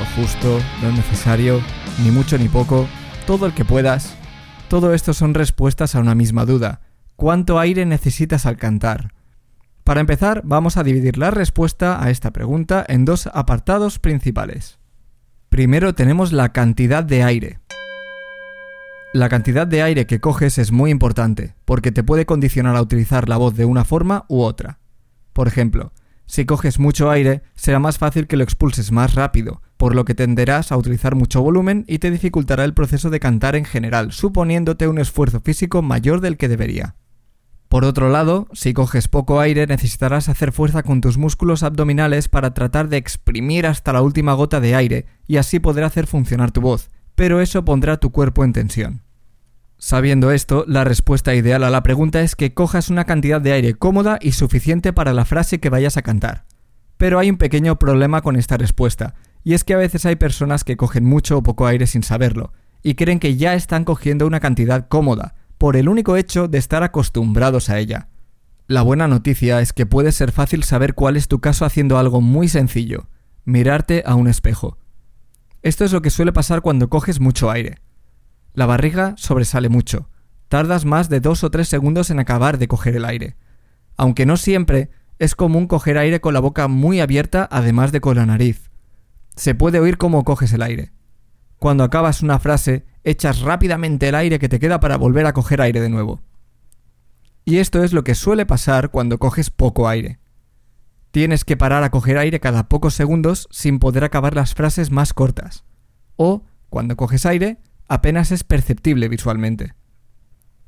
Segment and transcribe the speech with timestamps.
[0.00, 1.60] lo justo, lo necesario,
[2.02, 2.88] ni mucho ni poco,
[3.26, 4.16] todo el que puedas.
[4.68, 6.80] Todo esto son respuestas a una misma duda.
[7.16, 9.12] ¿Cuánto aire necesitas al cantar?
[9.84, 14.78] Para empezar, vamos a dividir la respuesta a esta pregunta en dos apartados principales.
[15.50, 17.60] Primero tenemos la cantidad de aire.
[19.12, 23.28] La cantidad de aire que coges es muy importante, porque te puede condicionar a utilizar
[23.28, 24.78] la voz de una forma u otra.
[25.34, 25.92] Por ejemplo,
[26.24, 30.14] si coges mucho aire, será más fácil que lo expulses más rápido, por lo que
[30.14, 34.86] tenderás a utilizar mucho volumen y te dificultará el proceso de cantar en general, suponiéndote
[34.88, 36.96] un esfuerzo físico mayor del que debería.
[37.66, 42.52] Por otro lado, si coges poco aire necesitarás hacer fuerza con tus músculos abdominales para
[42.52, 46.60] tratar de exprimir hasta la última gota de aire y así poder hacer funcionar tu
[46.60, 49.00] voz, pero eso pondrá tu cuerpo en tensión.
[49.78, 53.72] Sabiendo esto, la respuesta ideal a la pregunta es que cojas una cantidad de aire
[53.72, 56.44] cómoda y suficiente para la frase que vayas a cantar.
[56.98, 60.64] Pero hay un pequeño problema con esta respuesta, y es que a veces hay personas
[60.64, 62.52] que cogen mucho o poco aire sin saberlo,
[62.82, 66.82] y creen que ya están cogiendo una cantidad cómoda, por el único hecho de estar
[66.82, 68.08] acostumbrados a ella.
[68.66, 72.20] La buena noticia es que puede ser fácil saber cuál es tu caso haciendo algo
[72.20, 73.08] muy sencillo,
[73.44, 74.78] mirarte a un espejo.
[75.62, 77.78] Esto es lo que suele pasar cuando coges mucho aire.
[78.54, 80.08] La barriga sobresale mucho.
[80.48, 83.36] Tardas más de dos o tres segundos en acabar de coger el aire.
[83.96, 88.16] Aunque no siempre, es común coger aire con la boca muy abierta además de con
[88.16, 88.69] la nariz.
[89.40, 90.92] Se puede oír cómo coges el aire.
[91.58, 95.62] Cuando acabas una frase, echas rápidamente el aire que te queda para volver a coger
[95.62, 96.20] aire de nuevo.
[97.46, 100.18] Y esto es lo que suele pasar cuando coges poco aire.
[101.10, 105.14] Tienes que parar a coger aire cada pocos segundos sin poder acabar las frases más
[105.14, 105.64] cortas.
[106.16, 109.72] O, cuando coges aire, apenas es perceptible visualmente.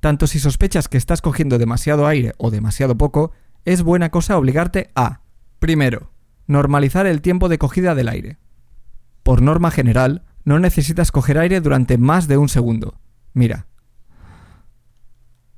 [0.00, 3.32] Tanto si sospechas que estás cogiendo demasiado aire o demasiado poco,
[3.66, 5.20] es buena cosa obligarte a,
[5.58, 6.10] primero,
[6.46, 8.38] normalizar el tiempo de cogida del aire.
[9.22, 12.98] Por norma general, no necesitas coger aire durante más de un segundo.
[13.32, 13.66] Mira.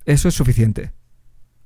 [0.04, 0.92] Eso es suficiente.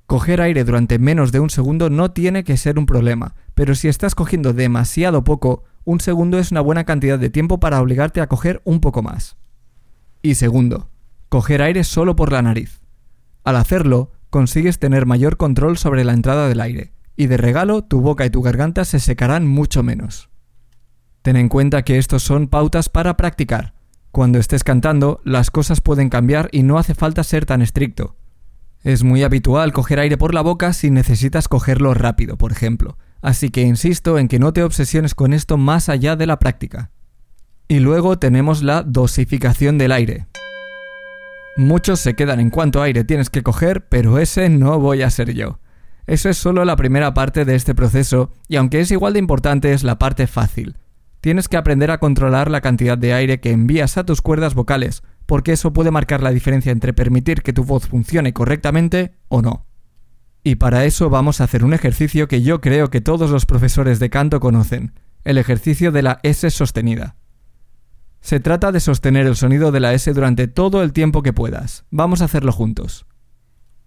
[0.06, 3.88] Coger aire durante menos de un segundo no tiene que ser un problema, pero si
[3.88, 8.26] estás cogiendo demasiado poco, un segundo es una buena cantidad de tiempo para obligarte a
[8.26, 9.36] coger un poco más.
[10.22, 10.88] Y segundo,
[11.28, 12.80] coger aire solo por la nariz.
[13.44, 18.00] Al hacerlo, consigues tener mayor control sobre la entrada del aire, y de regalo tu
[18.00, 20.30] boca y tu garganta se secarán mucho menos.
[21.28, 23.74] Ten en cuenta que estos son pautas para practicar.
[24.12, 28.16] Cuando estés cantando, las cosas pueden cambiar y no hace falta ser tan estricto.
[28.82, 33.50] Es muy habitual coger aire por la boca si necesitas cogerlo rápido, por ejemplo, así
[33.50, 36.92] que insisto en que no te obsesiones con esto más allá de la práctica.
[37.68, 40.28] Y luego tenemos la dosificación del aire.
[41.58, 45.34] Muchos se quedan en cuánto aire tienes que coger, pero ese no voy a ser
[45.34, 45.60] yo.
[46.06, 49.74] Eso es solo la primera parte de este proceso, y aunque es igual de importante
[49.74, 50.78] es la parte fácil.
[51.20, 55.02] Tienes que aprender a controlar la cantidad de aire que envías a tus cuerdas vocales,
[55.26, 59.66] porque eso puede marcar la diferencia entre permitir que tu voz funcione correctamente o no.
[60.44, 63.98] Y para eso vamos a hacer un ejercicio que yo creo que todos los profesores
[63.98, 67.16] de canto conocen, el ejercicio de la S sostenida.
[68.20, 71.84] Se trata de sostener el sonido de la S durante todo el tiempo que puedas.
[71.90, 73.06] Vamos a hacerlo juntos.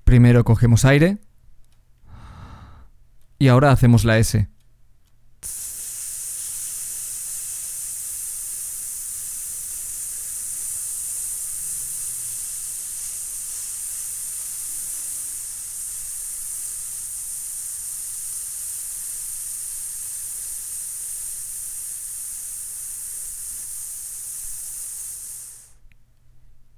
[0.03, 1.19] Primero cogemos aire
[3.39, 4.50] y ahora hacemos la S.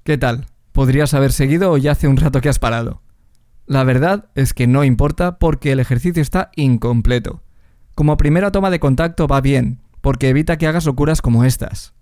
[0.03, 0.47] ¿Qué tal?
[0.73, 3.01] ¿Podrías haber seguido o ya hace un rato que has parado?
[3.65, 7.41] La verdad es que no importa porque el ejercicio está incompleto.
[7.95, 11.93] Como primera toma de contacto va bien, porque evita que hagas locuras como estas.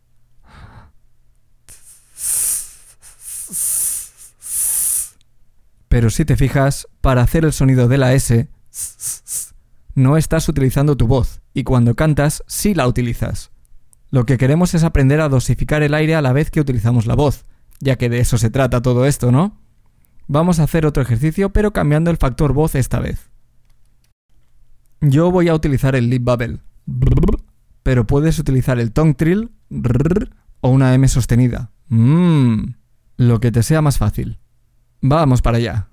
[5.88, 8.50] Pero si te fijas, para hacer el sonido de la S,
[9.94, 13.52] no estás utilizando tu voz, y cuando cantas sí la utilizas.
[14.10, 17.16] Lo que queremos es aprender a dosificar el aire a la vez que utilizamos la
[17.16, 17.46] voz,
[17.82, 19.60] ya que de eso se trata todo esto, ¿no?
[20.28, 23.30] Vamos a hacer otro ejercicio, pero cambiando el factor voz esta vez.
[25.02, 26.60] Yo voy a utilizar el lip bubble,
[27.84, 29.52] pero puedes utilizar el tongue trill
[30.62, 31.72] o una M sostenida.
[31.90, 32.76] Mmm,
[33.18, 34.40] lo que te sea más fácil.
[35.02, 35.91] Vamos para allá.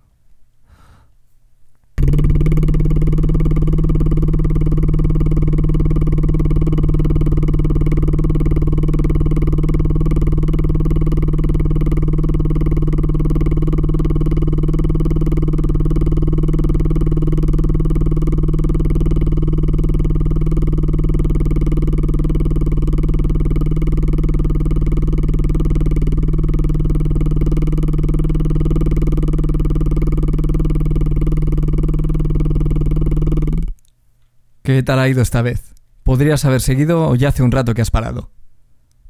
[34.68, 35.74] ¿Qué tal ha ido esta vez?
[36.02, 38.32] Podrías haber seguido o ya hace un rato que has parado.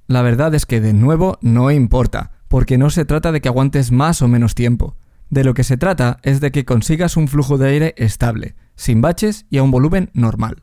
[0.07, 3.91] La verdad es que de nuevo no importa, porque no se trata de que aguantes
[3.91, 4.97] más o menos tiempo.
[5.31, 9.01] De lo que se trata es de que consigas un flujo de aire estable, sin
[9.01, 10.63] baches y a un volumen normal.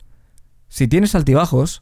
[0.69, 1.81] Si tienes altibajos,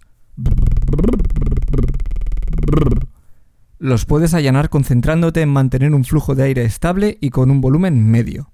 [3.77, 8.09] los puedes allanar concentrándote en mantener un flujo de aire estable y con un volumen
[8.09, 8.51] medio.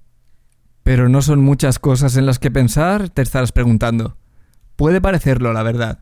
[0.82, 4.19] Pero no son muchas cosas en las que pensar, te estarás preguntando.
[4.80, 5.98] Puede parecerlo, la verdad.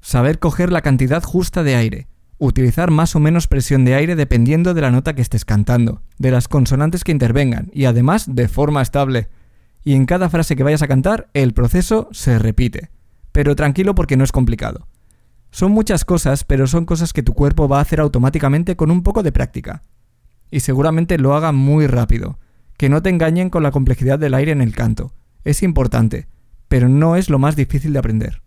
[0.00, 2.06] Saber coger la cantidad justa de aire,
[2.38, 6.30] utilizar más o menos presión de aire dependiendo de la nota que estés cantando, de
[6.30, 9.30] las consonantes que intervengan y además de forma estable.
[9.82, 12.90] Y en cada frase que vayas a cantar, el proceso se repite.
[13.32, 14.86] Pero tranquilo porque no es complicado.
[15.50, 19.02] Son muchas cosas, pero son cosas que tu cuerpo va a hacer automáticamente con un
[19.02, 19.82] poco de práctica.
[20.52, 22.38] Y seguramente lo haga muy rápido.
[22.76, 25.14] Que no te engañen con la complejidad del aire en el canto.
[25.42, 26.28] Es importante
[26.70, 28.42] pero no es lo más difícil de aprender.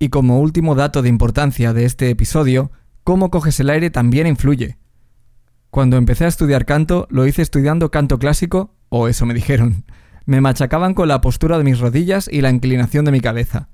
[0.00, 2.72] Y como último dato de importancia de este episodio,
[3.04, 4.78] cómo coges el aire también influye.
[5.70, 9.84] Cuando empecé a estudiar canto, lo hice estudiando canto clásico, o eso me dijeron.
[10.26, 13.68] Me machacaban con la postura de mis rodillas y la inclinación de mi cabeza.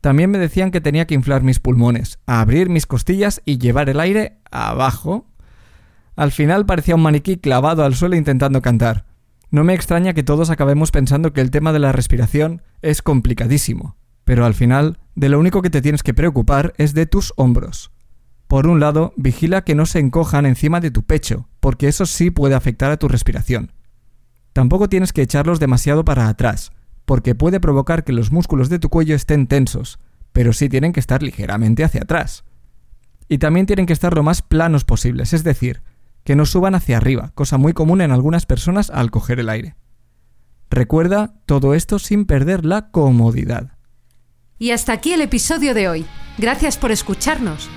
[0.00, 3.98] También me decían que tenía que inflar mis pulmones, abrir mis costillas y llevar el
[3.98, 5.26] aire abajo.
[6.14, 9.09] Al final parecía un maniquí clavado al suelo intentando cantar.
[9.50, 13.96] No me extraña que todos acabemos pensando que el tema de la respiración es complicadísimo,
[14.24, 17.90] pero al final, de lo único que te tienes que preocupar es de tus hombros.
[18.46, 22.30] Por un lado, vigila que no se encojan encima de tu pecho, porque eso sí
[22.30, 23.72] puede afectar a tu respiración.
[24.52, 26.70] Tampoco tienes que echarlos demasiado para atrás,
[27.04, 29.98] porque puede provocar que los músculos de tu cuello estén tensos,
[30.32, 32.44] pero sí tienen que estar ligeramente hacia atrás.
[33.28, 35.82] Y también tienen que estar lo más planos posibles, es decir,
[36.30, 39.74] que no suban hacia arriba, cosa muy común en algunas personas al coger el aire.
[40.70, 43.72] Recuerda todo esto sin perder la comodidad.
[44.56, 46.06] Y hasta aquí el episodio de hoy.
[46.38, 47.68] Gracias por escucharnos.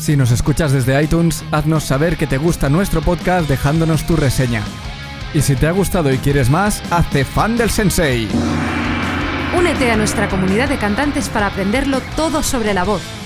[0.00, 4.64] Si nos escuchas desde iTunes, haznos saber que te gusta nuestro podcast dejándonos tu reseña.
[5.32, 8.26] Y si te ha gustado y quieres más, hazte fan del sensei.
[9.56, 13.25] Únete a nuestra comunidad de cantantes para aprenderlo todo sobre la voz